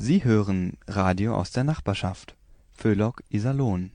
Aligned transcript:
Sie 0.00 0.22
hören 0.22 0.74
Radio 0.86 1.34
aus 1.34 1.50
der 1.50 1.64
Nachbarschaft. 1.64 2.36
Föhlock 2.72 3.24
Iserlohn. 3.30 3.90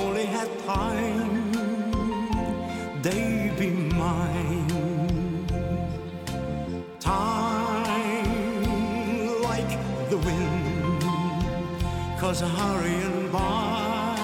Only 0.00 0.24
had 0.24 0.48
time 0.64 1.52
they'd 3.02 3.54
be 3.58 3.70
mine. 3.70 5.46
Time 6.98 8.32
like 9.48 9.72
the 10.10 10.18
wind, 10.26 11.02
cause 12.20 12.40
hurrying 12.40 13.30
by, 13.30 14.16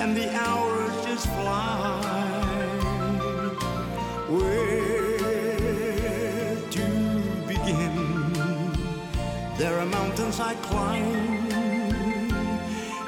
and 0.00 0.16
the 0.16 0.28
hours 0.44 0.94
just 1.06 1.26
fly. 1.38 2.00
Where 4.28 5.36
to 6.76 6.86
begin? 7.50 7.96
There 9.58 9.74
are 9.80 9.86
mountains 9.86 10.38
I 10.40 10.54
climb 10.68 11.50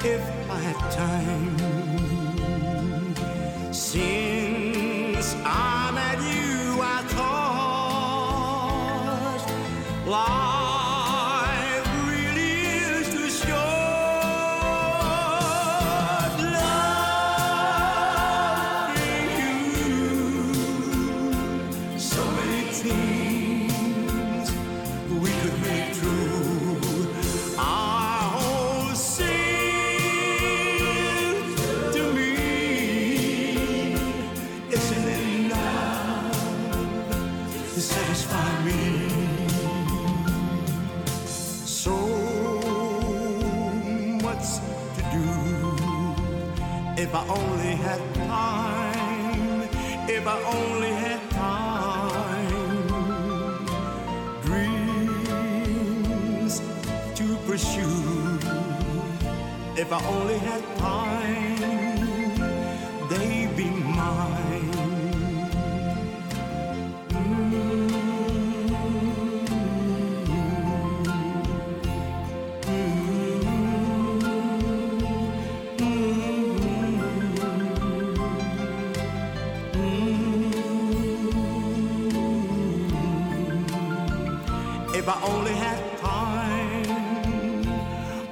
if 0.05 0.23
I 0.50 0.59
had 0.59 0.79
time 0.91 1.52
see 3.93 4.31
If 47.12 47.19
I 47.19 47.28
only 47.28 47.75
had 47.77 48.00
time, 48.15 49.69
if 50.09 50.27
I 50.27 50.43
only 50.56 50.93
had 50.93 51.21
time, 51.31 52.49
dreams 54.41 55.53
to 57.15 57.37
pursue. 57.47 58.39
If 59.77 59.93
I 59.93 60.00
only 60.06 60.39
had 60.39 60.52
If 85.03 85.09
I 85.09 85.21
only 85.25 85.55
had 85.55 85.81
time, 85.99 86.87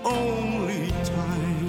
only 0.04 0.92
time. 1.02 1.66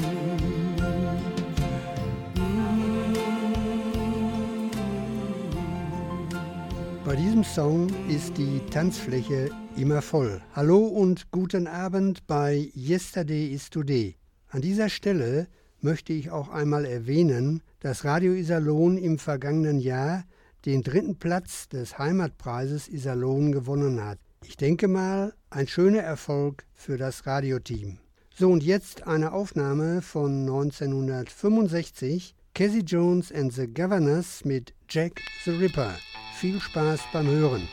Bei 7.03 7.15
diesem 7.15 7.43
Song 7.43 7.89
ist 8.07 8.37
die 8.37 8.61
Tanzfläche 8.69 9.49
immer 9.75 10.03
voll. 10.03 10.39
Hallo 10.55 10.85
und 10.85 11.31
guten 11.31 11.65
Abend 11.65 12.27
bei 12.27 12.69
Yesterday 12.75 13.47
is 13.47 13.71
Today. 13.71 14.17
An 14.49 14.61
dieser 14.61 14.89
Stelle 14.89 15.47
möchte 15.79 16.13
ich 16.13 16.29
auch 16.29 16.49
einmal 16.49 16.85
erwähnen, 16.85 17.63
dass 17.79 18.05
Radio 18.05 18.33
Iserlohn 18.33 18.99
im 18.99 19.17
vergangenen 19.17 19.79
Jahr 19.79 20.25
den 20.67 20.83
dritten 20.83 21.15
Platz 21.15 21.69
des 21.69 21.97
Heimatpreises 21.97 22.87
Iserlohn 22.87 23.51
gewonnen 23.51 24.05
hat. 24.05 24.19
Ich 24.43 24.57
denke 24.57 24.87
mal, 24.87 25.33
ein 25.49 25.67
schöner 25.67 26.01
Erfolg 26.01 26.65
für 26.73 26.97
das 26.97 27.25
Radioteam. 27.25 27.99
So 28.35 28.49
und 28.49 28.63
jetzt 28.63 29.07
eine 29.07 29.33
Aufnahme 29.33 30.01
von 30.01 30.41
1965, 30.41 32.35
Cassie 32.53 32.79
Jones 32.79 33.31
and 33.31 33.53
the 33.53 33.67
Governors 33.67 34.43
mit 34.43 34.73
Jack 34.89 35.21
the 35.45 35.51
Ripper. 35.51 35.93
Viel 36.35 36.59
Spaß 36.59 37.01
beim 37.13 37.27
Hören. 37.27 37.67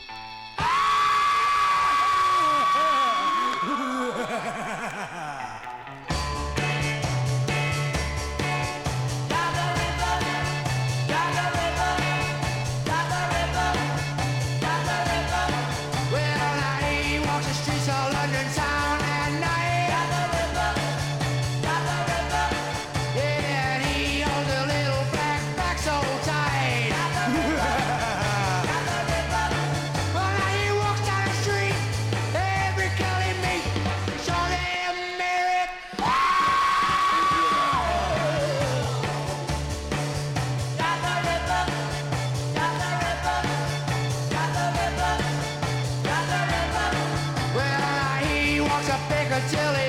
jelly. 49.47 49.88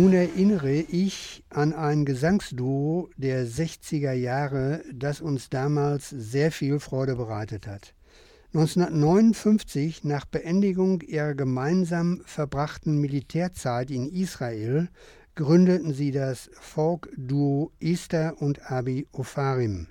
Nun 0.00 0.12
erinnere 0.12 0.74
ich 0.74 1.42
an 1.50 1.72
ein 1.72 2.04
Gesangsduo 2.04 3.10
der 3.16 3.44
60er 3.44 4.12
Jahre, 4.12 4.84
das 4.94 5.20
uns 5.20 5.50
damals 5.50 6.08
sehr 6.08 6.52
viel 6.52 6.78
Freude 6.78 7.16
bereitet 7.16 7.66
hat. 7.66 7.94
1959, 8.54 10.04
nach 10.04 10.24
Beendigung 10.24 11.00
ihrer 11.00 11.34
gemeinsam 11.34 12.22
verbrachten 12.26 13.00
Militärzeit 13.00 13.90
in 13.90 14.06
Israel, 14.06 14.88
gründeten 15.34 15.92
sie 15.92 16.12
das 16.12 16.48
Folk-Duo 16.60 17.72
Esther 17.80 18.40
und 18.40 18.70
Abi 18.70 19.08
Ofarim. 19.10 19.88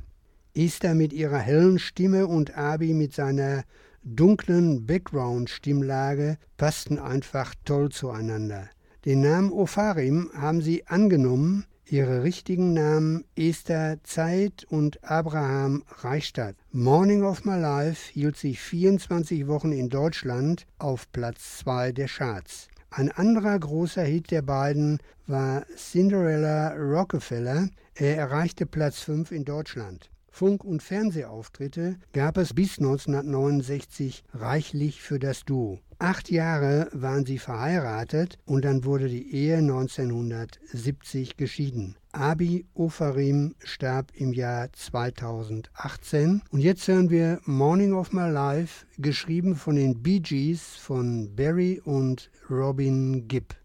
Esther 0.54 0.95
mit 0.95 1.12
ihrer 1.12 1.39
hellen 1.39 1.80
Stimme 1.80 2.27
und 2.27 2.57
Abi 2.57 2.94
mit 2.94 3.13
seiner 3.13 3.65
dunklen 4.04 4.86
Background-Stimmlage 4.86 6.38
passten 6.56 6.98
einfach 6.98 7.54
toll 7.65 7.89
zueinander. 7.89 8.69
Den 9.07 9.21
Namen 9.21 9.54
Opharim 9.54 10.30
haben 10.33 10.62
sie 10.62 10.86
angenommen, 10.86 11.63
ihre 11.86 12.24
richtigen 12.24 12.74
Namen 12.74 13.24
Esther 13.38 14.04
Zeit 14.04 14.65
und 14.68 15.01
Abraham 15.01 15.86
Reichstadt. 16.00 16.57
Morning 16.74 17.24
of 17.24 17.45
My 17.45 17.57
Life 17.57 18.12
hielt 18.12 18.36
sich 18.36 18.59
24 18.59 19.48
Wochen 19.48 19.71
in 19.71 19.88
Deutschland 19.88 20.68
auf 20.77 21.09
Platz 21.13 21.59
2 21.59 21.94
der 21.94 22.09
Charts. 22.09 22.68
Ein 22.89 23.09
anderer 23.09 23.57
großer 23.57 24.04
Hit 24.04 24.30
der 24.30 24.42
beiden 24.42 25.00
war 25.25 25.65
Cinderella 25.77 26.74
Rockefeller. 26.74 27.69
Er 27.95 28.18
erreichte 28.18 28.65
Platz 28.65 29.00
5 29.00 29.31
in 29.31 29.45
Deutschland. 29.45 30.09
Funk- 30.37 30.63
und 30.63 30.83
Fernsehauftritte 30.83 31.97
gab 32.13 32.37
es 32.37 32.53
bis 32.53 32.77
1969 32.77 34.23
reichlich 34.35 35.01
für 35.01 35.17
das 35.17 35.45
Duo. 35.45 35.79
Acht 35.97 36.29
Jahre 36.29 36.89
waren 36.91 37.25
sie 37.25 37.39
verheiratet 37.39 38.37
und 38.45 38.63
dann 38.63 38.85
wurde 38.85 39.07
die 39.07 39.33
Ehe 39.33 39.57
1970 39.57 41.37
geschieden. 41.37 41.95
Abi 42.11 42.67
Ofarim 42.75 43.55
starb 43.63 44.11
im 44.13 44.31
Jahr 44.31 44.71
2018 44.73 46.43
und 46.51 46.59
jetzt 46.59 46.87
hören 46.87 47.09
wir 47.09 47.39
Morning 47.45 47.93
of 47.93 48.13
My 48.13 48.29
Life, 48.29 48.85
geschrieben 48.99 49.55
von 49.55 49.75
den 49.75 50.03
Bee 50.03 50.19
Gees 50.19 50.75
von 50.75 51.35
Barry 51.35 51.81
und 51.83 52.29
Robin 52.47 53.27
Gibb. 53.27 53.55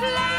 Fly. 0.00 0.33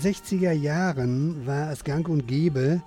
Den 0.00 0.14
60er 0.14 0.52
Jahren 0.52 1.46
war 1.46 1.70
es 1.70 1.84
gang 1.84 2.08
und 2.08 2.26
gäbe, 2.26 2.82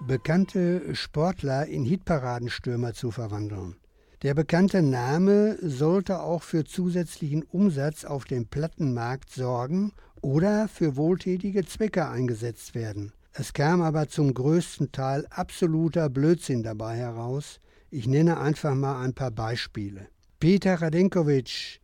bekannte 0.00 0.94
Sportler 0.94 1.66
in 1.66 1.84
Hitparadenstürmer 1.84 2.94
zu 2.94 3.10
verwandeln. 3.10 3.76
Der 4.22 4.34
bekannte 4.34 4.82
Name 4.82 5.56
sollte 5.62 6.20
auch 6.20 6.42
für 6.42 6.64
zusätzlichen 6.64 7.44
Umsatz 7.44 8.04
auf 8.04 8.24
dem 8.24 8.46
Plattenmarkt 8.46 9.30
sorgen 9.30 9.92
oder 10.20 10.68
für 10.68 10.96
wohltätige 10.96 11.64
Zwecke 11.64 12.08
eingesetzt 12.08 12.74
werden. 12.74 13.12
Es 13.32 13.52
kam 13.52 13.80
aber 13.80 14.08
zum 14.08 14.34
größten 14.34 14.90
Teil 14.90 15.26
absoluter 15.30 16.08
Blödsinn 16.08 16.64
dabei 16.64 16.96
heraus. 16.96 17.60
Ich 17.90 18.08
nenne 18.08 18.38
einfach 18.38 18.74
mal 18.74 19.02
ein 19.02 19.14
paar 19.14 19.30
Beispiele. 19.30 20.08
Peter 20.40 20.82
Radenkovic, 20.82 21.80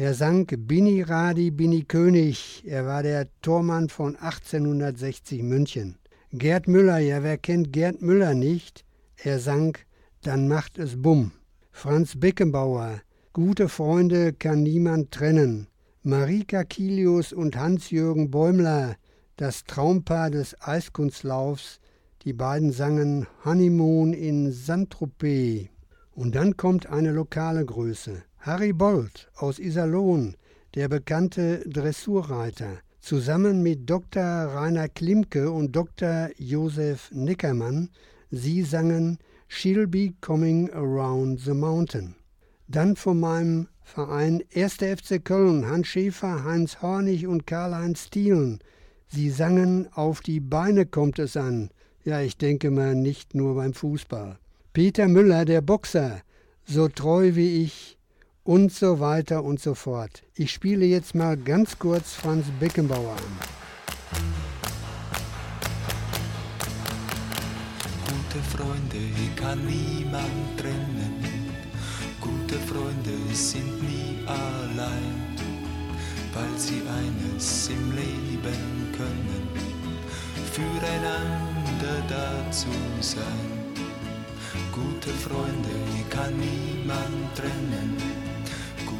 er 0.00 0.14
sang 0.14 0.46
Bini 0.46 1.02
Radi, 1.02 1.50
Bini 1.50 1.82
König. 1.82 2.62
Er 2.64 2.86
war 2.86 3.02
der 3.02 3.26
Tormann 3.42 3.88
von 3.88 4.14
1860 4.14 5.42
München. 5.42 5.96
Gerd 6.30 6.68
Müller, 6.68 6.98
ja, 6.98 7.24
wer 7.24 7.36
kennt 7.36 7.72
Gerd 7.72 8.00
Müller 8.00 8.34
nicht? 8.34 8.84
Er 9.16 9.40
sang 9.40 9.76
Dann 10.22 10.46
macht 10.46 10.78
es 10.78 11.02
Bumm. 11.02 11.32
Franz 11.72 12.14
Beckenbauer, 12.16 13.00
gute 13.32 13.68
Freunde 13.68 14.32
kann 14.32 14.62
niemand 14.62 15.10
trennen. 15.10 15.66
Marika 16.04 16.62
Kilius 16.62 17.32
und 17.32 17.56
Hans-Jürgen 17.56 18.30
Bäumler, 18.30 18.94
das 19.36 19.64
Traumpaar 19.64 20.30
des 20.30 20.54
Eiskunstlaufs, 20.60 21.80
die 22.22 22.34
beiden 22.34 22.70
sangen 22.70 23.26
Honeymoon 23.44 24.12
in 24.12 24.52
Saint-Tropez. 24.52 25.70
Und 26.12 26.36
dann 26.36 26.56
kommt 26.56 26.86
eine 26.86 27.10
lokale 27.10 27.66
Größe. 27.66 28.22
Harry 28.40 28.72
Bolt 28.72 29.28
aus 29.36 29.58
Iserlohn, 29.58 30.36
der 30.74 30.88
bekannte 30.88 31.58
Dressurreiter, 31.68 32.78
zusammen 33.00 33.62
mit 33.62 33.90
Dr. 33.90 34.22
Rainer 34.22 34.88
Klimke 34.88 35.50
und 35.50 35.74
Dr. 35.74 36.30
Josef 36.36 37.10
Nickermann, 37.12 37.90
sie 38.30 38.62
sangen 38.62 39.18
She'll 39.50 39.86
Be 39.86 40.12
Coming 40.20 40.70
Around 40.70 41.40
the 41.40 41.52
Mountain. 41.52 42.14
Dann 42.68 42.94
von 42.94 43.18
meinem 43.18 43.66
Verein 43.82 44.42
1. 44.54 44.74
FC 44.74 45.24
Köln, 45.24 45.66
Hans 45.66 45.88
Schäfer, 45.88 46.44
Heinz 46.44 46.80
Hornig 46.80 47.26
und 47.26 47.46
Karl-Heinz 47.46 48.10
Thielen. 48.10 48.60
Sie 49.08 49.30
sangen 49.30 49.88
Auf 49.94 50.20
die 50.20 50.40
Beine 50.40 50.86
kommt 50.86 51.18
es 51.18 51.36
an. 51.36 51.70
Ja, 52.04 52.20
ich 52.20 52.36
denke 52.36 52.70
mal 52.70 52.94
nicht 52.94 53.34
nur 53.34 53.56
beim 53.56 53.72
Fußball. 53.72 54.38
Peter 54.74 55.08
Müller, 55.08 55.44
der 55.44 55.62
Boxer, 55.62 56.20
so 56.64 56.88
treu 56.88 57.34
wie 57.34 57.64
ich 57.64 57.97
und 58.48 58.72
so 58.72 58.98
weiter 58.98 59.44
und 59.44 59.60
so 59.60 59.74
fort. 59.74 60.22
Ich 60.34 60.52
spiele 60.52 60.86
jetzt 60.86 61.14
mal 61.14 61.36
ganz 61.36 61.78
kurz 61.78 62.14
Franz 62.14 62.46
Beckenbauer 62.58 63.12
an. 63.12 63.38
Gute 68.06 68.42
Freunde 68.56 69.04
kann 69.36 69.58
niemand 69.66 70.56
trennen. 70.56 71.52
Gute 72.22 72.54
Freunde 72.60 73.34
sind 73.34 73.82
nie 73.82 74.16
allein, 74.26 75.36
weil 76.32 76.56
sie 76.58 76.80
eines 76.88 77.68
im 77.68 77.90
Leben 77.90 78.94
können, 78.96 79.48
füreinander 80.54 82.02
da 82.08 82.50
zu 82.50 82.68
sein. 83.02 83.58
Gute 84.72 85.10
Freunde 85.10 85.68
kann 86.08 86.32
niemand 86.38 87.36
trennen. 87.36 88.07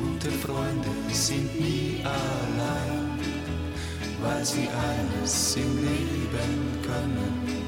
Gute 0.09 0.31
Freunde 0.31 0.89
sind 1.13 1.61
nie 1.61 2.03
allein, 2.03 3.21
weil 4.23 4.45
sie 4.45 4.67
alles 4.69 5.57
im 5.57 5.77
Leben 5.77 6.83
können 6.83 7.63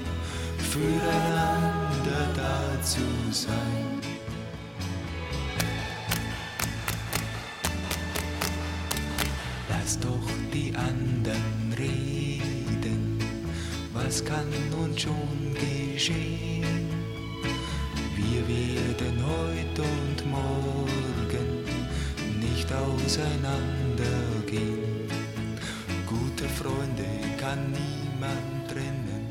füreinander 0.56 2.24
da 2.34 2.82
zu 2.82 3.00
sein. 3.30 4.00
Lass 9.68 9.98
doch 9.98 10.28
die 10.52 10.72
anderen 10.74 11.74
reden, 11.76 13.18
was 13.92 14.24
kann 14.24 14.48
nun 14.70 14.96
schon 14.96 15.54
geschehen? 15.54 16.88
Wir 18.16 18.42
werden 18.48 19.24
heute 19.26 19.82
und 19.82 20.30
morgen 20.30 20.99
auseinandergehen. 22.80 25.08
Gute 26.06 26.48
Freunde 26.48 27.04
kann 27.38 27.70
niemand 27.70 28.68
trennen. 28.68 29.26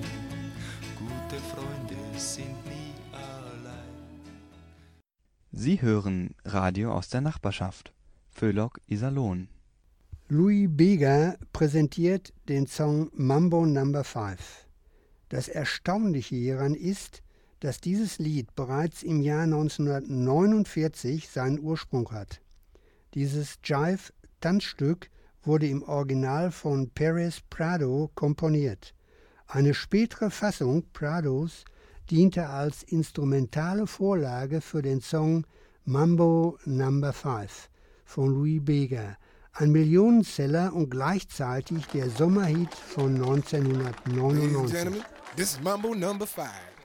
Gute 0.97 1.35
Freunde 1.51 1.97
sind 2.17 2.65
nie 2.65 2.93
allein. 3.11 4.23
Sie 5.51 5.81
hören 5.81 6.35
Radio 6.45 6.93
aus 6.93 7.09
der 7.09 7.19
Nachbarschaft. 7.21 7.91
Föhlock 8.29 8.79
Iserlohn. 8.87 9.49
Louis 10.29 10.69
Bega 10.69 11.35
präsentiert 11.53 12.33
den 12.47 12.67
Song 12.67 13.09
Mambo 13.13 13.65
Number 13.65 14.03
5. 14.03 14.67
Das 15.29 15.47
Erstaunliche 15.47 16.35
hieran 16.35 16.75
ist, 16.75 17.23
dass 17.59 17.81
dieses 17.81 18.19
Lied 18.19 18.55
bereits 18.55 19.03
im 19.03 19.21
Jahr 19.21 19.43
1949 19.43 21.29
seinen 21.29 21.59
Ursprung 21.59 22.11
hat. 22.11 22.41
Dieses 23.13 23.57
Jive-Tanzstück 23.63 25.09
wurde 25.43 25.67
im 25.67 25.83
Original 25.83 26.51
von 26.51 26.89
Perez 26.89 27.41
Prado 27.49 28.11
komponiert. 28.13 28.93
Eine 29.47 29.73
spätere 29.73 30.29
Fassung 30.29 30.83
Prados 30.93 31.65
diente 32.09 32.47
als 32.47 32.83
instrumentale 32.83 33.87
Vorlage 33.87 34.61
für 34.61 34.81
den 34.81 35.01
Song 35.01 35.45
Mambo 35.85 36.57
Number 36.65 37.13
5 37.13 37.69
von 38.05 38.29
Louis 38.29 38.63
Bega, 38.63 39.17
ein 39.53 39.71
Millionenseller 39.71 40.73
und 40.73 40.89
gleichzeitig 40.89 41.85
der 41.87 42.09
Sommerhit 42.09 42.73
von 42.73 43.17
Ladies 43.17 43.53
and 43.53 43.67
1999. 43.67 44.71
gentlemen, 44.71 45.05
this 45.35 45.53
is 45.53 45.61
Mambo 45.61 45.93
number 45.93 46.25
five. 46.25 46.78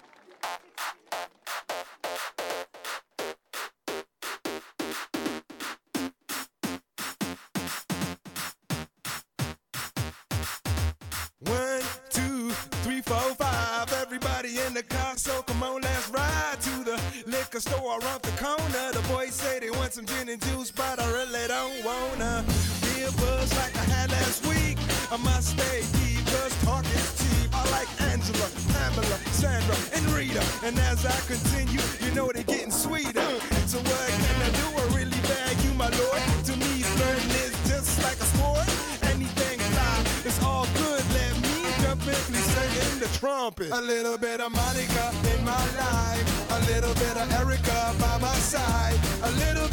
In 14.74 14.86
the 14.88 14.94
car, 14.94 15.16
so 15.16 15.42
come 15.42 15.62
on, 15.62 15.80
let's 15.82 16.08
ride 16.10 16.60
to 16.60 16.84
the 16.84 17.00
liquor 17.26 17.60
store 17.60 17.98
around 18.00 18.22
the 18.22 18.34
corner. 18.42 18.92
The 18.92 19.04
boys 19.08 19.34
say 19.34 19.60
they 19.60 19.70
want 19.70 19.92
some 19.92 20.04
gin 20.04 20.28
and 20.28 20.40
juice, 20.42 20.70
but 20.70 20.98
I 20.98 21.06
really 21.12 21.46
don't 21.48 21.84
wanna 21.84 22.44
be 22.82 23.02
a 23.02 23.12
buzz 23.12 23.54
like 23.56 23.76
I 23.76 23.84
had 23.94 24.10
last 24.10 24.46
week. 24.46 24.78
I 25.12 25.16
must 25.16 25.50
stay 25.56 25.82
deep, 25.98 26.26
cause 26.26 26.54
talk 26.64 26.84
is 26.86 27.08
cheap. 27.18 27.54
I 27.54 27.62
like 27.70 27.88
Angela, 28.10 28.48
Pamela, 28.72 29.18
Sandra, 29.30 29.76
and 29.94 30.04
Rita. 30.10 30.42
And 30.64 30.78
as 30.78 31.06
I 31.06 31.18
continue, 31.32 31.82
you 32.02 32.14
know 32.14 32.30
they're 32.32 32.42
getting 32.42 32.72
sweeter. 32.72 33.30
So 33.66 33.78
what 33.78 34.08
can 34.26 34.42
I 34.42 34.43
the 43.04 43.18
trumpet. 43.18 43.70
A 43.70 43.80
little 43.80 44.16
bit 44.16 44.40
of 44.40 44.52
Monica 44.52 45.12
in 45.36 45.44
my 45.44 45.64
life. 45.76 46.26
A 46.50 46.60
little 46.72 46.94
bit 46.94 47.16
of 47.16 47.30
Erica 47.32 47.94
by 48.00 48.18
my 48.18 48.34
side. 48.36 48.98
A 49.22 49.30
little 49.32 49.63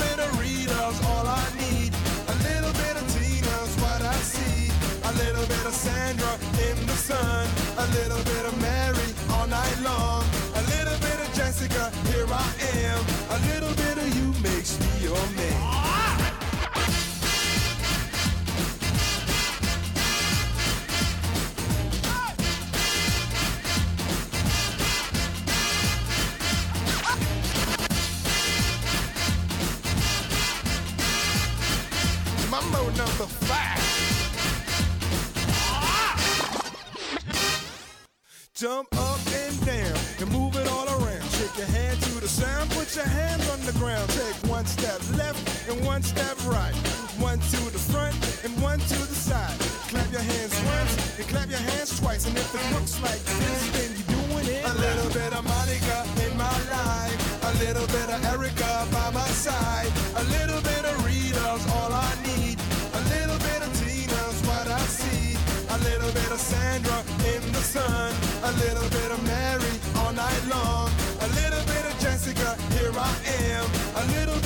and 45.71 45.85
one 45.85 46.03
step 46.03 46.37
right. 46.47 46.75
One 47.19 47.39
to 47.39 47.59
the 47.71 47.79
front 47.79 48.15
and 48.43 48.51
one 48.61 48.79
to 48.79 48.99
the 49.07 49.15
side. 49.15 49.57
Clap 49.89 50.11
your 50.11 50.21
hands 50.21 50.55
once 50.65 51.19
and 51.19 51.27
clap 51.27 51.49
your 51.49 51.59
hands 51.59 51.99
twice. 51.99 52.27
And 52.27 52.37
if 52.37 52.53
it 52.53 52.65
looks 52.75 53.01
like 53.01 53.21
this, 53.39 53.61
then 53.75 53.89
you're 53.95 54.11
doing 54.19 54.47
it. 54.47 54.65
A 54.65 54.73
little 54.73 55.09
bit 55.13 55.31
of 55.33 55.43
Monica 55.45 55.97
in 56.25 56.35
my 56.37 56.57
life. 56.71 57.19
A 57.43 57.53
little 57.63 57.87
bit 57.87 58.07
of 58.09 58.19
Erica 58.25 58.87
by 58.91 59.11
my 59.11 59.27
side. 59.31 59.91
A 60.15 60.23
little 60.35 60.61
bit 60.61 60.83
of 60.83 60.95
Rita's 61.05 61.63
all 61.77 61.93
I 61.93 62.11
need. 62.27 62.57
A 62.99 63.01
little 63.15 63.39
bit 63.39 63.59
of 63.63 63.71
Tina's 63.79 64.39
what 64.47 64.67
I 64.67 64.81
see. 64.99 65.37
A 65.69 65.77
little 65.87 66.11
bit 66.11 66.31
of 66.31 66.39
Sandra 66.39 66.99
in 67.31 67.41
the 67.51 67.63
sun. 67.63 68.11
A 68.43 68.51
little 68.63 68.89
bit 68.89 69.09
of 69.11 69.21
Mary 69.23 69.75
all 69.99 70.11
night 70.11 70.43
long. 70.49 70.89
A 71.21 71.27
little 71.39 71.63
bit 71.71 71.83
of 71.85 71.93
Jessica, 71.99 72.57
here 72.75 72.91
I 72.97 73.13
am. 73.55 73.65
A 73.95 74.03
little 74.17 74.40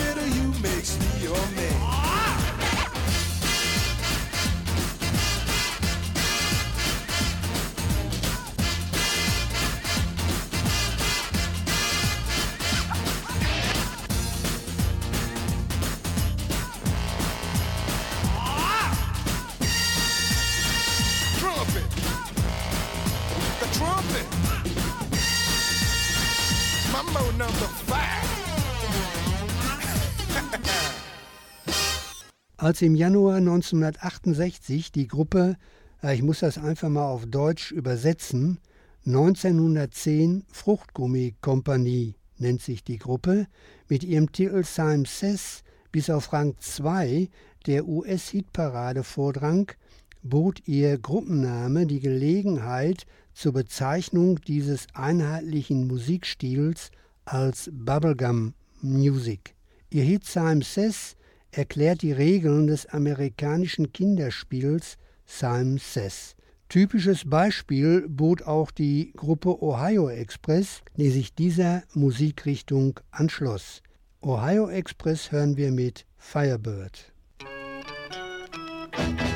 Als 32.57 32.81
im 32.81 32.95
Januar 32.95 33.35
1968 33.35 34.91
die 34.91 35.07
Gruppe, 35.07 35.57
ja, 36.01 36.11
ich 36.11 36.23
muss 36.23 36.39
das 36.39 36.57
einfach 36.57 36.89
mal 36.89 37.05
auf 37.05 37.25
Deutsch 37.25 37.71
übersetzen, 37.71 38.59
1910 39.05 40.45
Fruchtgummi-Kompanie 40.51 42.15
nennt 42.37 42.61
sich 42.61 42.83
die 42.83 42.97
Gruppe, 42.97 43.47
mit 43.89 44.03
ihrem 44.03 44.31
Titel 44.31 44.63
Simon 44.63 45.05
Says 45.05 45.63
bis 45.91 46.09
auf 46.09 46.31
Rang 46.31 46.55
2 46.57 47.29
der 47.67 47.87
US-Hitparade 47.87 49.03
vordrang, 49.03 49.71
bot 50.23 50.67
ihr 50.67 50.97
Gruppenname 50.97 51.85
die 51.85 51.99
Gelegenheit 51.99 53.05
zur 53.33 53.53
Bezeichnung 53.53 54.39
dieses 54.41 54.87
einheitlichen 54.93 55.87
Musikstils 55.87 56.91
als 57.25 57.69
Bubblegum 57.73 58.53
Music. 58.81 59.55
Ihr 59.89 60.03
Hit 60.03 60.25
Simon 60.25 60.61
Says 60.61 61.15
erklärt 61.51 62.01
die 62.01 62.11
Regeln 62.11 62.67
des 62.67 62.85
amerikanischen 62.85 63.91
Kinderspiels 63.91 64.97
Simon 65.25 65.77
Says. 65.77 66.35
Typisches 66.69 67.29
Beispiel 67.29 68.07
bot 68.07 68.43
auch 68.43 68.71
die 68.71 69.11
Gruppe 69.15 69.61
Ohio 69.61 70.09
Express, 70.09 70.81
die 70.97 71.09
sich 71.09 71.35
dieser 71.35 71.83
Musikrichtung 71.93 72.99
anschloss. 73.11 73.81
Ohio 74.21 74.69
Express 74.69 75.31
hören 75.31 75.57
wir 75.57 75.71
mit 75.71 76.05
Firebird. 76.17 77.13
I'd 78.97 79.34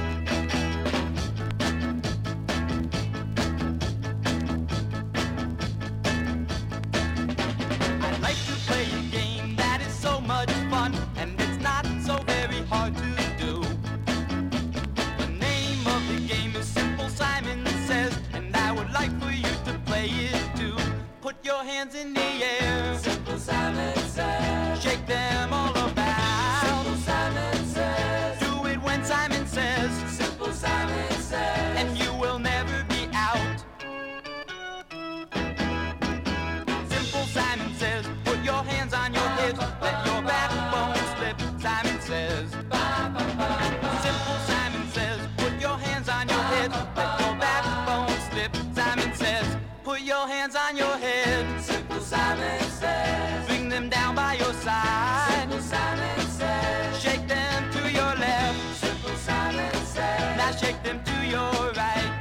your 50.19 50.27
hands 50.27 50.55
on 50.55 50.75
your 50.75 50.97
head. 50.97 51.62
Simple 51.62 52.01
Simon 52.01 52.62
says, 52.82 53.47
bring 53.47 53.69
them 53.69 53.88
down 53.89 54.15
by 54.15 54.34
your 54.34 54.53
side. 54.53 55.39
Simple 55.39 55.62
Simon 55.62 56.19
says, 56.27 57.01
shake 57.01 57.25
them 57.25 57.71
to 57.71 57.89
your 57.89 58.13
left. 58.15 58.75
Simple 58.75 59.15
Simon 59.15 59.73
says, 59.86 60.38
now 60.38 60.51
shake 60.51 60.84
them 60.84 61.01
to 61.05 61.25
your 61.25 61.71
right. 61.79 62.12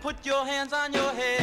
Put 0.00 0.26
your 0.26 0.44
hands 0.44 0.72
on 0.72 0.92
your 0.92 1.12
head. 1.12 1.39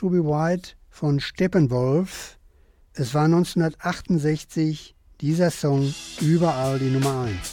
To 0.00 0.08
be 0.08 0.24
White 0.24 0.76
von 0.88 1.20
Steppenwolf. 1.20 2.38
Es 2.94 3.12
war 3.12 3.24
1968 3.26 4.94
dieser 5.20 5.50
Song 5.50 5.92
überall 6.22 6.78
die 6.78 6.88
Nummer 6.88 7.24
1. 7.24 7.49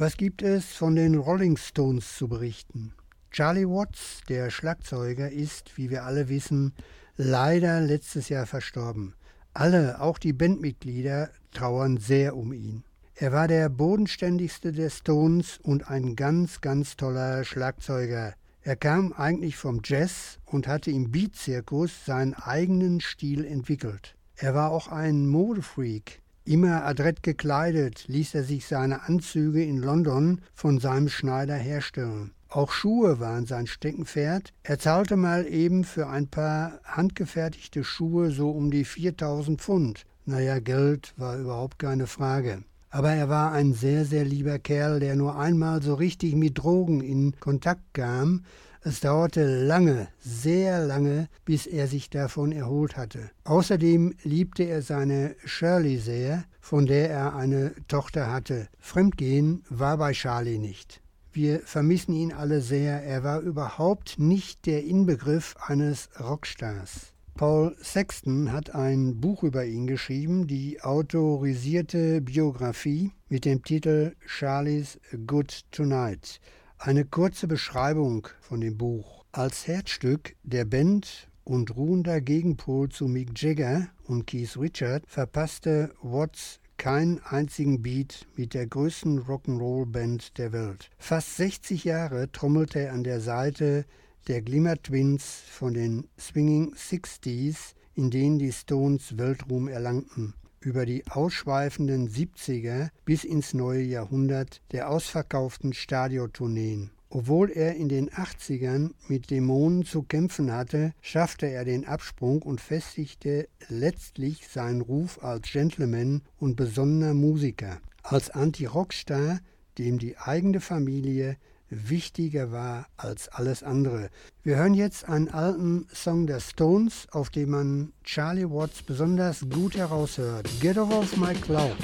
Was 0.00 0.16
gibt 0.16 0.40
es 0.40 0.64
von 0.64 0.96
den 0.96 1.14
Rolling 1.14 1.58
Stones 1.58 2.16
zu 2.16 2.26
berichten? 2.26 2.94
Charlie 3.30 3.68
Watts, 3.68 4.22
der 4.30 4.48
Schlagzeuger, 4.48 5.30
ist, 5.30 5.76
wie 5.76 5.90
wir 5.90 6.04
alle 6.04 6.30
wissen, 6.30 6.72
leider 7.18 7.82
letztes 7.82 8.30
Jahr 8.30 8.46
verstorben. 8.46 9.12
Alle, 9.52 10.00
auch 10.00 10.16
die 10.16 10.32
Bandmitglieder, 10.32 11.28
trauern 11.52 11.98
sehr 11.98 12.34
um 12.34 12.54
ihn. 12.54 12.82
Er 13.14 13.32
war 13.32 13.46
der 13.46 13.68
bodenständigste 13.68 14.72
der 14.72 14.88
Stones 14.88 15.58
und 15.58 15.90
ein 15.90 16.16
ganz, 16.16 16.62
ganz 16.62 16.96
toller 16.96 17.44
Schlagzeuger. 17.44 18.32
Er 18.62 18.76
kam 18.76 19.12
eigentlich 19.12 19.56
vom 19.56 19.82
Jazz 19.84 20.38
und 20.46 20.66
hatte 20.66 20.90
im 20.90 21.10
Beat-Zirkus 21.10 22.06
seinen 22.06 22.32
eigenen 22.32 23.02
Stil 23.02 23.44
entwickelt. 23.44 24.16
Er 24.36 24.54
war 24.54 24.70
auch 24.70 24.88
ein 24.88 25.26
Modefreak. 25.28 26.22
Immer 26.50 26.84
adrett 26.84 27.22
gekleidet 27.22 28.08
ließ 28.08 28.34
er 28.34 28.42
sich 28.42 28.66
seine 28.66 29.04
Anzüge 29.04 29.62
in 29.62 29.78
London 29.78 30.40
von 30.52 30.80
seinem 30.80 31.08
Schneider 31.08 31.54
herstellen. 31.54 32.32
Auch 32.48 32.72
Schuhe 32.72 33.20
waren 33.20 33.46
sein 33.46 33.68
Steckenpferd. 33.68 34.52
Er 34.64 34.80
zahlte 34.80 35.16
mal 35.16 35.46
eben 35.46 35.84
für 35.84 36.08
ein 36.08 36.26
paar 36.26 36.80
handgefertigte 36.82 37.84
Schuhe 37.84 38.32
so 38.32 38.50
um 38.50 38.72
die 38.72 38.84
4000 38.84 39.60
Pfund. 39.60 40.06
Naja, 40.24 40.58
Geld 40.58 41.14
war 41.16 41.38
überhaupt 41.38 41.78
keine 41.78 42.08
Frage. 42.08 42.64
Aber 42.90 43.12
er 43.12 43.28
war 43.28 43.52
ein 43.52 43.72
sehr, 43.72 44.04
sehr 44.04 44.24
lieber 44.24 44.58
Kerl, 44.58 44.98
der 44.98 45.14
nur 45.14 45.38
einmal 45.38 45.80
so 45.80 45.94
richtig 45.94 46.34
mit 46.34 46.58
Drogen 46.58 47.00
in 47.00 47.38
Kontakt 47.38 47.94
kam. 47.94 48.42
Es 48.82 49.00
dauerte 49.00 49.44
lange, 49.66 50.08
sehr 50.20 50.80
lange, 50.80 51.28
bis 51.44 51.66
er 51.66 51.86
sich 51.86 52.08
davon 52.08 52.50
erholt 52.50 52.96
hatte. 52.96 53.30
Außerdem 53.44 54.14
liebte 54.22 54.62
er 54.62 54.80
seine 54.80 55.36
Shirley 55.44 55.98
sehr, 55.98 56.44
von 56.60 56.86
der 56.86 57.10
er 57.10 57.36
eine 57.36 57.74
Tochter 57.88 58.32
hatte. 58.32 58.68
Fremdgehen 58.78 59.64
war 59.68 59.98
bei 59.98 60.12
Charlie 60.12 60.58
nicht. 60.58 61.02
Wir 61.30 61.60
vermissen 61.60 62.14
ihn 62.14 62.32
alle 62.32 62.62
sehr. 62.62 63.04
Er 63.04 63.22
war 63.22 63.40
überhaupt 63.40 64.18
nicht 64.18 64.64
der 64.64 64.82
Inbegriff 64.84 65.56
eines 65.60 66.08
Rockstars. 66.18 67.12
Paul 67.34 67.76
Sexton 67.82 68.50
hat 68.50 68.74
ein 68.74 69.20
Buch 69.20 69.42
über 69.42 69.64
ihn 69.64 69.86
geschrieben, 69.86 70.46
die 70.46 70.80
autorisierte 70.80 72.20
Biografie 72.22 73.12
mit 73.28 73.44
dem 73.44 73.62
Titel 73.62 74.14
Charlie's 74.26 74.98
Good 75.26 75.64
Tonight. 75.70 76.40
Eine 76.82 77.04
kurze 77.04 77.46
Beschreibung 77.46 78.26
von 78.40 78.62
dem 78.62 78.78
Buch. 78.78 79.26
Als 79.32 79.66
Herzstück 79.66 80.34
der 80.44 80.64
Band 80.64 81.28
und 81.44 81.76
ruhender 81.76 82.22
Gegenpol 82.22 82.88
zu 82.88 83.06
Mick 83.06 83.38
Jagger 83.38 83.88
und 84.04 84.26
Keith 84.26 84.56
Richard 84.56 85.04
verpasste 85.06 85.92
Watts 86.00 86.58
keinen 86.78 87.18
einzigen 87.18 87.82
Beat 87.82 88.26
mit 88.34 88.54
der 88.54 88.66
größten 88.66 89.24
Rock'n'Roll-Band 89.24 90.38
der 90.38 90.52
Welt. 90.54 90.88
Fast 90.96 91.36
60 91.36 91.84
Jahre 91.84 92.32
trommelte 92.32 92.78
er 92.78 92.94
an 92.94 93.04
der 93.04 93.20
Seite 93.20 93.84
der 94.26 94.40
Glimmer 94.40 94.82
Twins 94.82 95.42
von 95.50 95.74
den 95.74 96.08
Swinging 96.18 96.74
Sixties, 96.76 97.74
in 97.94 98.10
denen 98.10 98.38
die 98.38 98.52
Stones 98.52 99.18
Weltruhm 99.18 99.68
erlangten 99.68 100.32
über 100.60 100.86
die 100.86 101.06
ausschweifenden 101.08 102.08
70er 102.08 102.90
bis 103.04 103.24
ins 103.24 103.54
neue 103.54 103.82
Jahrhundert 103.82 104.60
der 104.72 104.90
ausverkauften 104.90 105.72
Stadiotourneen. 105.72 106.90
Obwohl 107.12 107.50
er 107.50 107.74
in 107.74 107.88
den 107.88 108.08
80ern 108.10 108.92
mit 109.08 109.30
Dämonen 109.30 109.84
zu 109.84 110.04
kämpfen 110.04 110.52
hatte, 110.52 110.92
schaffte 111.00 111.46
er 111.46 111.64
den 111.64 111.84
Absprung 111.84 112.42
und 112.42 112.60
festigte 112.60 113.48
letztlich 113.68 114.46
seinen 114.46 114.80
Ruf 114.80 115.24
als 115.24 115.50
Gentleman 115.50 116.22
und 116.38 116.54
besonnener 116.54 117.14
Musiker, 117.14 117.80
als 118.04 118.30
Anti-Rockstar, 118.30 119.40
dem 119.76 119.98
die 119.98 120.18
eigene 120.18 120.60
Familie 120.60 121.36
wichtiger 121.70 122.52
war 122.52 122.86
als 122.96 123.28
alles 123.28 123.62
andere. 123.62 124.10
Wir 124.42 124.56
hören 124.56 124.74
jetzt 124.74 125.08
einen 125.08 125.28
alten 125.28 125.86
Song 125.92 126.26
der 126.26 126.40
Stones, 126.40 127.06
auf 127.12 127.30
dem 127.30 127.50
man 127.50 127.92
Charlie 128.04 128.50
Watts 128.50 128.82
besonders 128.82 129.46
gut 129.48 129.76
heraushört. 129.76 130.48
Get 130.60 130.76
off 130.76 131.16
my 131.16 131.34
cloud. 131.34 131.76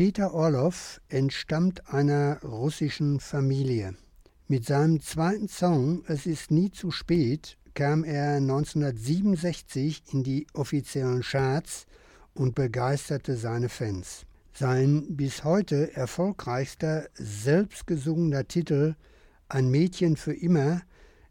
Peter 0.00 0.32
Orloff 0.32 0.98
entstammt 1.10 1.92
einer 1.92 2.40
russischen 2.42 3.20
Familie. 3.20 3.94
Mit 4.48 4.64
seinem 4.64 5.02
zweiten 5.02 5.46
Song 5.46 6.04
Es 6.06 6.24
ist 6.24 6.50
nie 6.50 6.70
zu 6.70 6.90
spät 6.90 7.58
kam 7.74 8.04
er 8.04 8.36
1967 8.36 10.04
in 10.10 10.22
die 10.22 10.46
offiziellen 10.54 11.20
Charts 11.20 11.84
und 12.32 12.54
begeisterte 12.54 13.36
seine 13.36 13.68
Fans. 13.68 14.24
Sein 14.54 15.18
bis 15.18 15.44
heute 15.44 15.94
erfolgreichster 15.94 17.06
selbstgesungener 17.12 18.48
Titel 18.48 18.94
Ein 19.50 19.70
Mädchen 19.70 20.16
für 20.16 20.32
immer 20.32 20.80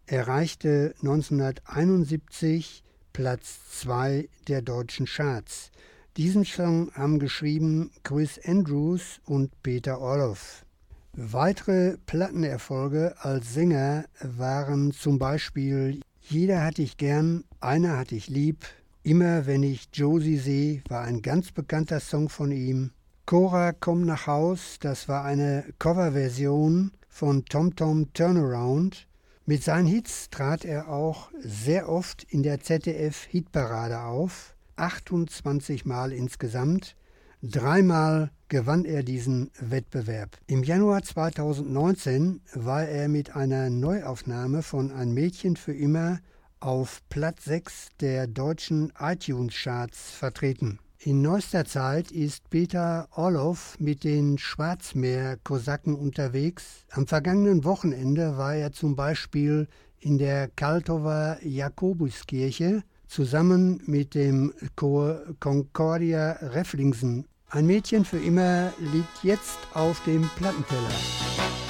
erreichte 0.05 0.93
1971 0.99 2.83
Platz 3.13 3.61
2 3.79 4.29
der 4.47 4.61
deutschen 4.61 5.07
Charts. 5.07 5.71
Diesen 6.19 6.43
Song 6.43 6.91
haben 6.95 7.17
geschrieben 7.17 7.91
Chris 8.03 8.41
Andrews 8.45 9.21
und 9.23 9.51
Peter 9.63 10.01
Orloff. 10.01 10.65
Weitere 11.13 11.95
Plattenerfolge 12.07 13.15
als 13.19 13.53
Sänger 13.53 14.03
waren 14.21 14.91
zum 14.91 15.17
Beispiel 15.17 16.01
Jeder 16.19 16.61
hat 16.61 16.77
dich 16.77 16.97
gern, 16.97 17.45
einer 17.61 17.97
hat 17.97 18.11
dich 18.11 18.27
lieb, 18.27 18.65
Immer 19.01 19.45
wenn 19.47 19.63
ich 19.63 19.87
Josie 19.93 20.35
sehe 20.35 20.81
war 20.89 21.05
ein 21.05 21.21
ganz 21.21 21.53
bekannter 21.53 22.01
Song 22.01 22.27
von 22.27 22.51
ihm. 22.51 22.91
Cora 23.25 23.71
komm 23.71 24.01
nach 24.01 24.27
Haus, 24.27 24.75
das 24.81 25.07
war 25.07 25.23
eine 25.23 25.63
Coverversion 25.79 26.91
von 27.07 27.45
Tom 27.45 27.77
Tom 27.77 28.11
Turnaround. 28.11 29.07
Mit 29.45 29.63
seinen 29.63 29.87
Hits 29.87 30.29
trat 30.29 30.65
er 30.65 30.89
auch 30.89 31.31
sehr 31.39 31.87
oft 31.87 32.25
in 32.25 32.43
der 32.43 32.59
ZDF-Hitparade 32.59 34.01
auf, 34.01 34.53
28 34.79 35.85
Mal 35.85 36.13
insgesamt. 36.13 36.95
Dreimal 37.41 38.31
gewann 38.49 38.83
er 38.83 39.03
diesen 39.03 39.51
Wettbewerb. 39.59 40.37
Im 40.47 40.63
Januar 40.63 41.03
2019 41.03 42.41
war 42.53 42.83
er 42.83 43.07
mit 43.07 43.35
einer 43.35 43.69
Neuaufnahme 43.69 44.61
von 44.61 44.91
Ein 44.91 45.13
Mädchen 45.13 45.55
für 45.55 45.73
immer 45.73 46.19
auf 46.59 47.01
Platz 47.09 47.45
6 47.45 47.89
der 48.01 48.27
deutschen 48.27 48.91
iTunes-Charts 48.99 50.11
vertreten. 50.11 50.79
In 51.01 51.21
neuester 51.21 51.63
Zeit 51.63 52.11
ist 52.11 52.49
Peter 52.49 53.07
Orloff 53.11 53.79
mit 53.79 54.03
den 54.03 54.37
Schwarzmeer-Kosaken 54.37 55.95
unterwegs. 55.95 56.85
Am 56.91 57.07
vergangenen 57.07 57.63
Wochenende 57.63 58.37
war 58.37 58.55
er 58.55 58.73
zum 58.73 58.97
Beispiel 58.97 59.69
in 59.99 60.17
der 60.17 60.49
Kaltower 60.49 61.37
Jakobuskirche 61.41 62.83
zusammen 63.09 63.81
mit 63.85 64.15
dem 64.15 64.53
Chor 64.75 65.21
Concordia 65.39 66.37
Reflingsen. 66.41 67.25
Ein 67.49 67.65
Mädchen 67.65 68.05
für 68.05 68.19
immer 68.19 68.71
liegt 68.79 69.23
jetzt 69.23 69.57
auf 69.73 70.01
dem 70.05 70.29
Plattenteller. 70.37 71.68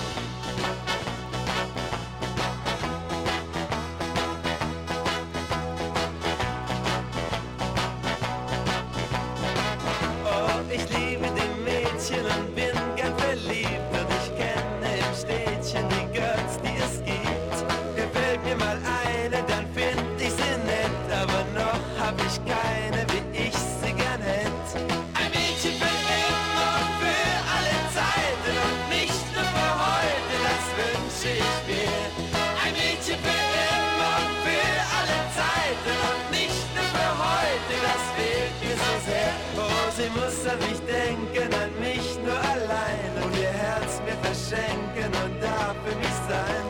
An 40.50 40.58
mich 40.60 40.80
denken, 40.82 41.54
an 41.54 41.72
mich 41.80 42.18
nur 42.26 42.40
allein 42.54 43.12
und 43.24 43.38
ihr 43.38 43.54
Herz 43.64 44.02
mir 44.06 44.18
verschenken 44.26 45.12
und 45.24 45.34
da 45.42 45.76
für 45.84 45.96
mich 45.96 46.18
sein. 46.28 46.64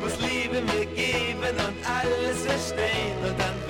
Muss 0.00 0.16
Liebe 0.20 0.60
mir 0.60 0.86
geben 0.86 1.54
und 1.66 1.76
alles 1.86 2.38
verstehen 2.44 3.16
und 3.26 3.38
dann 3.40 3.61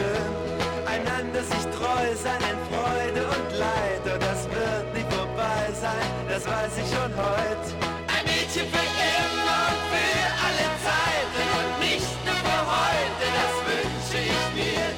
schön. 0.00 0.32
Einander 0.86 1.42
sich 1.44 1.64
treu 1.76 2.06
sein 2.24 2.42
in 2.50 2.58
Freude 2.68 3.22
und 3.34 3.48
Leid, 3.58 4.02
oh, 4.06 4.18
das 4.18 4.40
wird 4.48 4.86
nie 4.94 5.06
vorbei 5.14 5.64
sein, 5.84 6.10
das 6.28 6.42
weiß 6.46 6.72
ich 6.82 6.88
schon 6.88 7.12
heute. 7.14 7.68
Ein 8.14 8.24
Mädchen 8.26 8.66
für 8.72 8.88
immer 9.12 9.60
und 9.70 9.82
für 9.92 10.24
alle 10.46 10.66
Zeiten 10.86 11.44
und 11.58 11.72
nicht 11.84 12.14
nur 12.26 12.38
für 12.46 12.62
heute, 12.76 13.24
das 13.38 13.54
wünsche 13.68 14.18
ich 14.32 14.44
mir. 14.58 14.88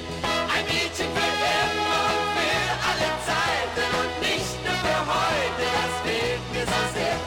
Ein 0.54 0.64
Mädchen 0.70 1.10
für 1.16 1.32
immer 1.58 2.00
und 2.14 2.28
für 2.38 2.66
alle 2.90 3.10
Zeiten 3.28 3.86
und 4.00 4.12
nicht 4.28 4.54
nur 4.64 4.78
für 4.86 5.00
heute, 5.16 5.64
das 5.78 5.94
fehlt 6.06 6.44
mir 6.54 6.66
so 6.74 6.82
sehr. 6.96 7.18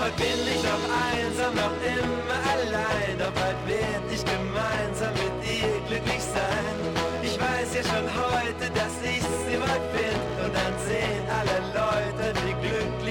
Heute 0.00 0.16
bin 0.22 0.40
ich 0.54 0.62
noch 0.70 0.84
einsam, 1.10 1.52
noch 1.64 1.76
immer 1.96 2.40
allein, 2.54 3.12
doch 3.18 3.34
bald 3.38 3.60
werd 3.66 4.06
ich 4.14 4.22
gemeinsam 4.24 5.12
mit 5.20 5.36
ihr 5.50 5.74
glücklich 5.88 6.22
sein. 6.22 6.75
Ich 7.36 7.42
weiß 7.42 7.74
ja 7.74 7.82
schon 7.82 8.08
heute, 8.16 8.70
dass 8.72 8.96
ich 9.04 9.20
sie 9.20 9.58
bald 9.58 9.82
find 9.92 10.24
und 10.42 10.54
dann 10.54 10.72
sehen 10.88 11.22
alle 11.28 11.58
Leute, 11.76 12.32
wie 12.46 12.54
glücklich 12.66 13.05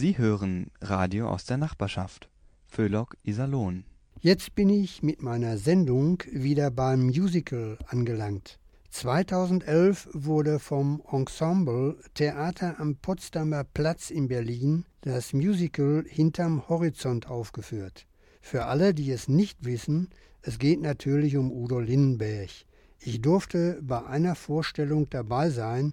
Sie 0.00 0.16
hören 0.16 0.70
Radio 0.80 1.28
aus 1.28 1.44
der 1.44 1.56
Nachbarschaft. 1.56 2.28
Föhlock 2.68 3.16
Iserlohn. 3.24 3.82
Jetzt 4.20 4.54
bin 4.54 4.70
ich 4.70 5.02
mit 5.02 5.22
meiner 5.22 5.58
Sendung 5.58 6.22
wieder 6.30 6.70
beim 6.70 7.06
Musical 7.06 7.76
angelangt. 7.88 8.60
2011 8.90 10.08
wurde 10.12 10.60
vom 10.60 11.02
Ensemble 11.10 11.96
Theater 12.14 12.78
am 12.78 12.94
Potsdamer 12.94 13.64
Platz 13.64 14.10
in 14.10 14.28
Berlin 14.28 14.84
das 15.00 15.32
Musical 15.32 16.04
Hinterm 16.06 16.68
Horizont 16.68 17.28
aufgeführt. 17.28 18.06
Für 18.40 18.66
alle, 18.66 18.94
die 18.94 19.10
es 19.10 19.26
nicht 19.26 19.64
wissen, 19.64 20.10
es 20.42 20.60
geht 20.60 20.80
natürlich 20.80 21.36
um 21.36 21.50
Udo 21.50 21.80
Lindenberg. 21.80 22.50
Ich 23.00 23.20
durfte 23.20 23.80
bei 23.82 24.06
einer 24.06 24.36
Vorstellung 24.36 25.10
dabei 25.10 25.50
sein 25.50 25.92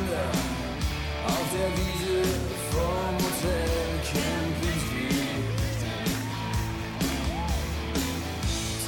der 1.61 1.69
Wiese 1.77 2.23
vorm 2.71 3.15
Hotel 3.21 3.69
Kempinski. 4.09 5.09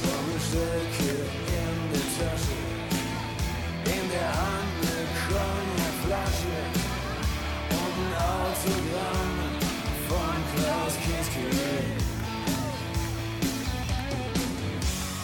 Trommelstöcke 0.00 1.12
in 1.60 1.76
der 1.92 2.06
Tasche, 2.16 2.62
in 3.94 4.04
der 4.14 4.30
Hand 4.42 4.74
eine 4.82 5.06
Cognacflasche 5.24 6.58
und 7.80 7.94
ein 8.02 8.14
Autogramm 8.42 9.34
von 10.08 10.36
Klaus 10.52 10.94
Kinski. 11.04 11.46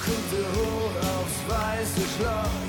guckte 0.05 0.41
hoch 0.55 0.95
aufs 1.15 1.39
weiße 1.49 2.03
Schloss, 2.15 2.60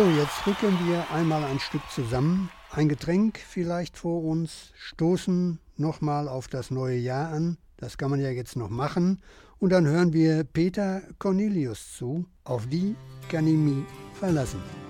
So, 0.00 0.06
jetzt 0.18 0.46
rücken 0.46 0.78
wir 0.88 1.04
einmal 1.10 1.44
ein 1.44 1.60
Stück 1.60 1.82
zusammen, 1.90 2.48
ein 2.70 2.88
Getränk 2.88 3.36
vielleicht 3.36 3.98
vor 3.98 4.24
uns, 4.24 4.72
stoßen 4.74 5.58
nochmal 5.76 6.26
auf 6.26 6.48
das 6.48 6.70
neue 6.70 6.96
Jahr 6.96 7.30
an, 7.30 7.58
das 7.76 7.98
kann 7.98 8.08
man 8.08 8.18
ja 8.18 8.30
jetzt 8.30 8.56
noch 8.56 8.70
machen, 8.70 9.20
und 9.58 9.72
dann 9.72 9.86
hören 9.86 10.14
wir 10.14 10.44
Peter 10.44 11.02
Cornelius 11.18 11.98
zu, 11.98 12.24
auf 12.44 12.66
die 12.66 12.96
kann 13.28 13.46
ich 13.46 13.52
mich 13.52 13.84
verlassen. 14.14 14.89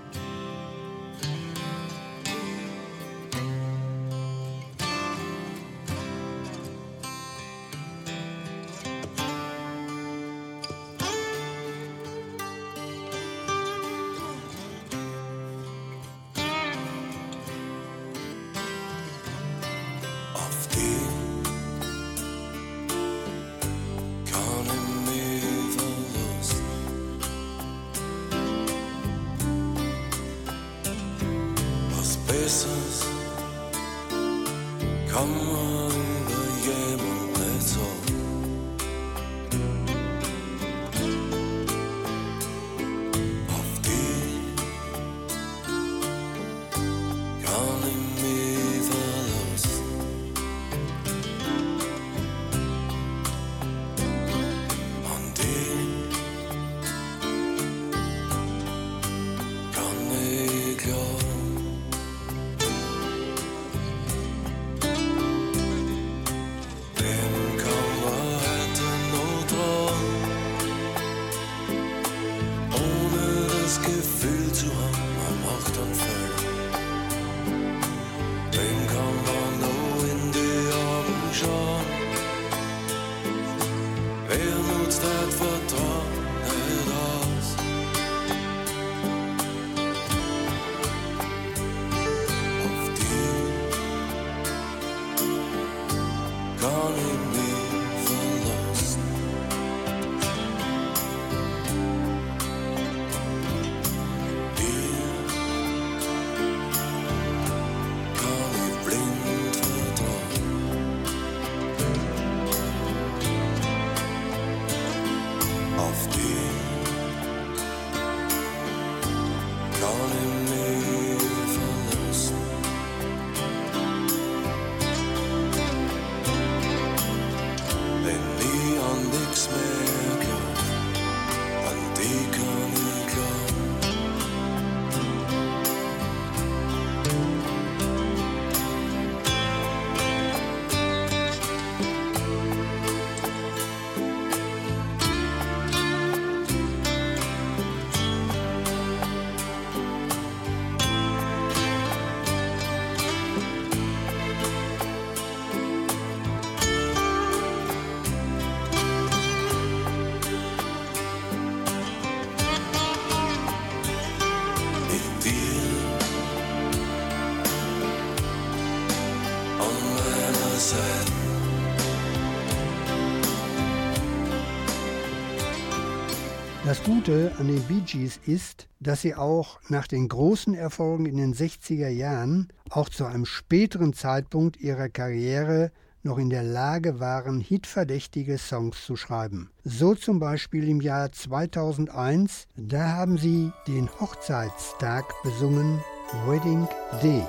Gute 176.93 177.31
an 177.39 177.47
den 177.47 177.61
Bee 177.63 177.79
Gees 177.85 178.19
ist, 178.25 178.67
dass 178.81 179.01
sie 179.01 179.15
auch 179.15 179.61
nach 179.69 179.87
den 179.87 180.09
großen 180.09 180.53
Erfolgen 180.53 181.05
in 181.05 181.15
den 181.15 181.33
60er 181.33 181.87
Jahren 181.87 182.49
auch 182.69 182.89
zu 182.89 183.05
einem 183.05 183.25
späteren 183.25 183.93
Zeitpunkt 183.93 184.57
ihrer 184.57 184.89
Karriere 184.89 185.71
noch 186.03 186.17
in 186.17 186.29
der 186.29 186.43
Lage 186.43 186.99
waren, 186.99 187.39
hitverdächtige 187.39 188.37
Songs 188.37 188.85
zu 188.85 188.97
schreiben. 188.97 189.51
So 189.63 189.95
zum 189.95 190.19
Beispiel 190.19 190.67
im 190.67 190.81
Jahr 190.81 191.13
2001, 191.13 192.47
da 192.57 192.89
haben 192.89 193.17
sie 193.17 193.53
den 193.67 193.89
Hochzeitstag 194.01 195.05
besungen, 195.23 195.79
Wedding 196.27 196.67
Day. 197.01 197.23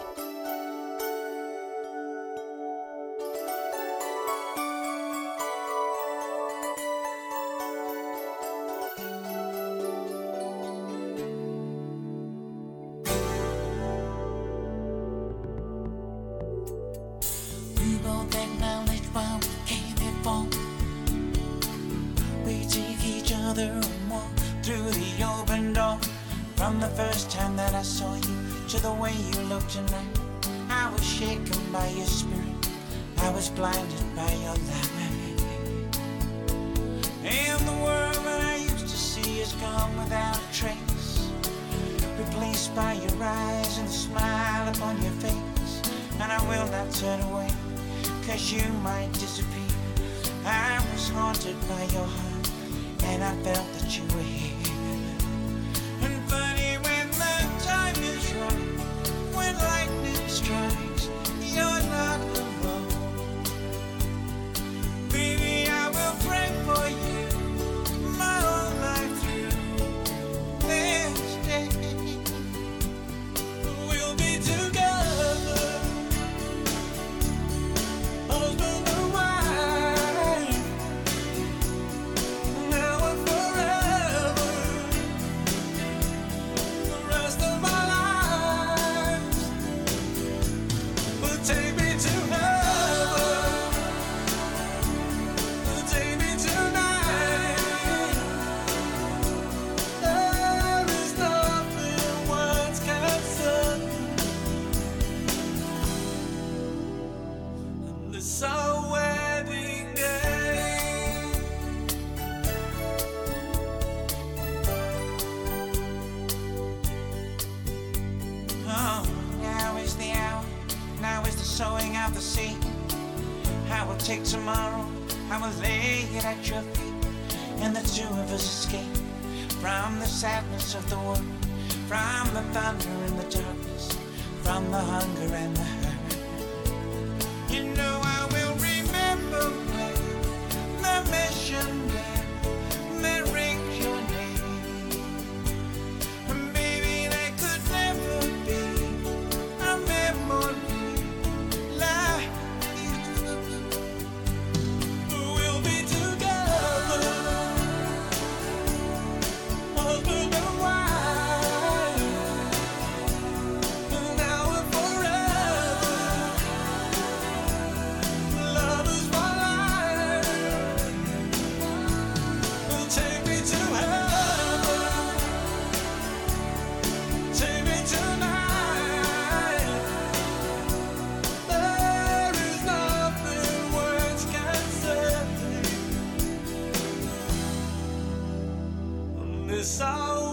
So. 189.63 190.32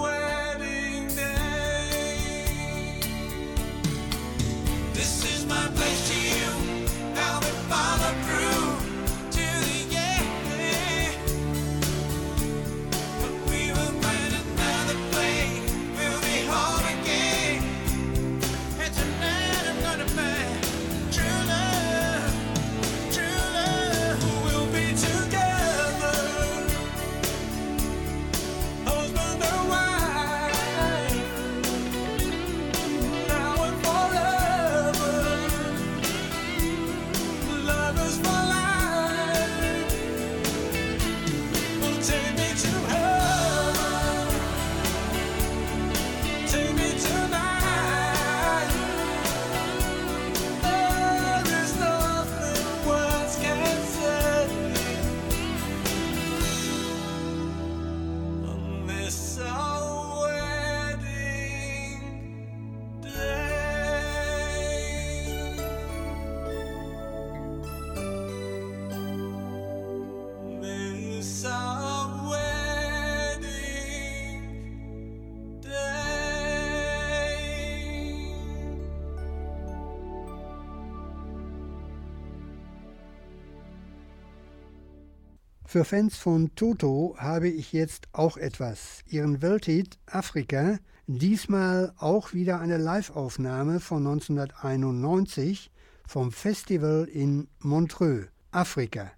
Für 85.72 85.86
Fans 85.86 86.18
von 86.18 86.56
Toto 86.56 87.16
habe 87.20 87.48
ich 87.48 87.74
jetzt 87.74 88.08
auch 88.12 88.38
etwas. 88.38 89.04
Ihren 89.06 89.44
Welthit 89.44 90.00
Afrika, 90.08 90.80
diesmal 91.06 91.94
auch 92.00 92.34
wieder 92.34 92.60
eine 92.60 92.78
Live-Aufnahme 92.78 93.80
von 93.80 94.00
1991 94.08 95.70
vom 96.08 96.32
Festival 96.32 97.08
in 97.14 97.50
Montreux, 97.60 98.30
Afrika. 98.50 99.12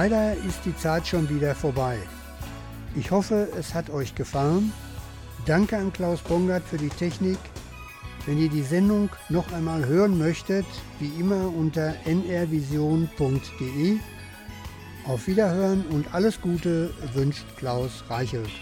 Leider 0.00 0.34
ist 0.34 0.60
die 0.64 0.76
Zeit 0.76 1.08
schon 1.08 1.28
wieder 1.28 1.56
vorbei. 1.56 1.98
Ich 2.94 3.10
hoffe, 3.10 3.48
es 3.58 3.74
hat 3.74 3.90
euch 3.90 4.14
gefallen. 4.14 4.72
Danke 5.44 5.76
an 5.76 5.92
Klaus 5.92 6.20
Bongard 6.20 6.62
für 6.62 6.76
die 6.76 6.88
Technik. 6.88 7.38
Wenn 8.24 8.38
ihr 8.38 8.48
die 8.48 8.62
Sendung 8.62 9.10
noch 9.28 9.52
einmal 9.52 9.84
hören 9.84 10.16
möchtet, 10.16 10.66
wie 11.00 11.10
immer 11.18 11.52
unter 11.52 11.96
nrvision.de. 12.04 13.98
Auf 15.08 15.26
Wiederhören 15.26 15.84
und 15.86 16.14
alles 16.14 16.40
Gute 16.40 16.94
wünscht 17.14 17.46
Klaus 17.56 18.04
Reichelt. 18.08 18.52